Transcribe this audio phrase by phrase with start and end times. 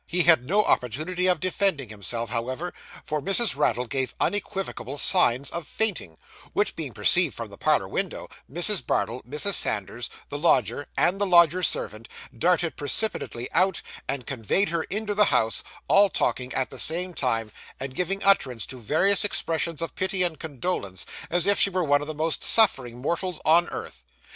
[0.07, 3.55] He had no opportunity of defending himself, however, for Mrs.
[3.55, 6.17] Raddle gave unequivocal signs of fainting;
[6.53, 8.83] which, being perceived from the parlour window, Mrs.
[8.83, 9.53] Bardell, Mrs.
[9.53, 15.25] Sanders, the lodger, and the lodger's servant, darted precipitately out, and conveyed her into the
[15.25, 20.23] house, all talking at the same time, and giving utterance to various expressions of pity
[20.23, 24.03] and condolence, as if she were one of the most suffering mortals on earth.